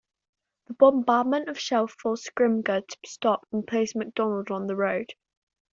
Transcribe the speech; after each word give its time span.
The 0.65 0.73
bombardment 0.73 1.47
of 1.47 1.59
shell 1.59 1.85
forced 1.85 2.23
Scrimger 2.33 2.81
to 2.87 2.97
stop 3.05 3.45
and 3.51 3.67
place 3.67 3.93
Macdonald 3.93 4.49
on 4.49 4.65
the 4.65 4.75
road. 4.75 5.13